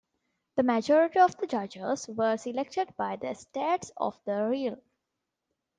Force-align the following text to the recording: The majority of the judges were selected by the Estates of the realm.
The 0.55 0.63
majority 0.63 1.19
of 1.19 1.37
the 1.37 1.45
judges 1.45 2.07
were 2.07 2.35
selected 2.35 2.91
by 2.97 3.17
the 3.17 3.29
Estates 3.29 3.91
of 3.97 4.19
the 4.25 4.47
realm. 4.49 4.81